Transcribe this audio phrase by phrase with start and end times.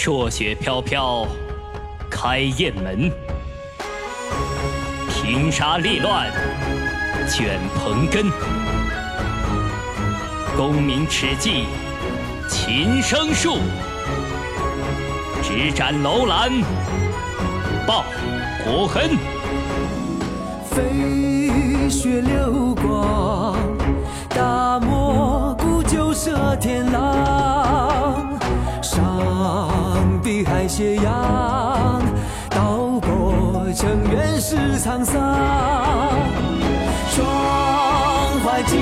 [0.00, 1.26] 朔雪飘飘，
[2.08, 3.10] 开雁门；
[5.10, 6.30] 平沙立乱，
[7.28, 8.30] 卷蓬根。
[10.56, 11.64] 功名齿迹，
[12.48, 13.58] 琴声树；
[15.42, 16.52] 直斩楼兰，
[17.84, 18.04] 报
[18.64, 19.18] 国恨。
[20.70, 23.58] 飞雪流光，
[24.28, 26.86] 大漠孤酒射天
[30.28, 32.02] 碧海斜阳，
[32.50, 35.16] 刀过尘缘是沧桑。
[37.16, 37.24] 壮
[38.44, 38.76] 怀激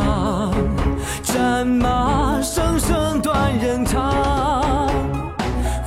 [0.00, 0.52] 上
[1.22, 4.02] 战马声声断人肠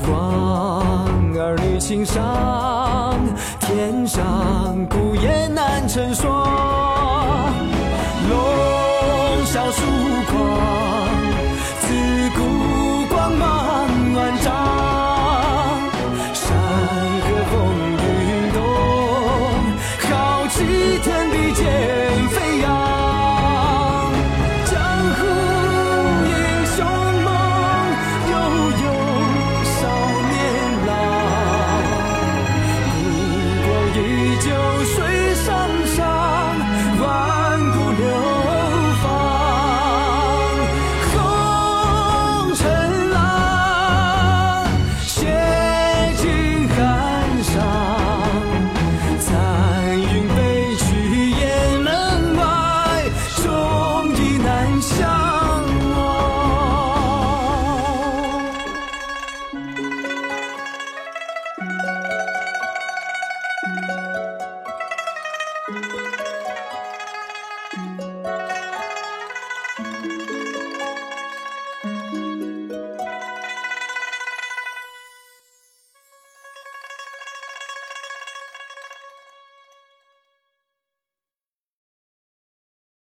[0.07, 3.17] 望儿女情长
[3.59, 6.31] 天上孤雁难成双。
[8.29, 10.12] 龙啸处